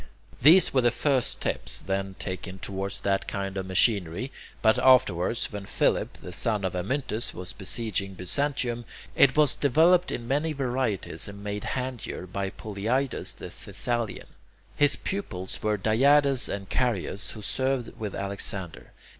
[0.41, 4.31] These were the first steps then taken towards that kind of machinery,
[4.63, 8.85] but afterwards, when Philip, the son of Amyntas, was besieging Byzantium,
[9.15, 14.29] it was developed in many varieties and made handier by Polyidus the Thessalian.
[14.75, 18.93] His pupils were Diades and Charias, who served with Alexander.